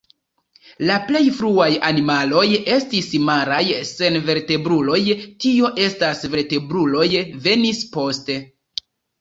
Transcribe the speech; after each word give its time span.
La 0.89 0.93
plej 1.09 1.19
fruaj 1.39 1.67
animaloj 1.89 2.45
estis 2.77 3.11
maraj 3.27 3.61
senvertebruloj, 3.91 4.99
tio 5.45 5.71
estas, 5.89 6.27
vertebruloj 6.37 7.07
venis 7.47 7.87
poste. 7.99 8.41